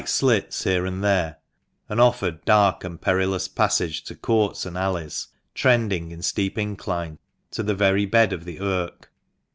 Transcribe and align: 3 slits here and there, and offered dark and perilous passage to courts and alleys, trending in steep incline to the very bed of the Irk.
3 0.01 0.07
slits 0.07 0.63
here 0.63 0.83
and 0.83 1.03
there, 1.03 1.37
and 1.87 2.01
offered 2.01 2.43
dark 2.43 2.83
and 2.83 2.99
perilous 3.01 3.47
passage 3.47 4.03
to 4.03 4.15
courts 4.15 4.65
and 4.65 4.75
alleys, 4.75 5.27
trending 5.53 6.09
in 6.09 6.23
steep 6.23 6.57
incline 6.57 7.19
to 7.51 7.61
the 7.61 7.75
very 7.75 8.07
bed 8.07 8.33
of 8.33 8.43
the 8.43 8.59
Irk. 8.59 9.11